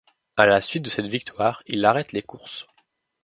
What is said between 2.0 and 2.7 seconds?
les courses.